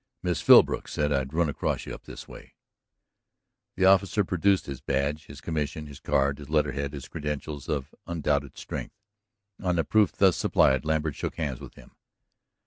[0.23, 2.55] "Miss Philbrook said I'd run across you up this way."
[3.75, 8.57] The officer produced his badge, his commission, his card, his letterhead, his credentials of undoubted
[8.57, 8.95] strength.
[9.61, 11.91] On the proof thus supplied, Lambert shook hands with him.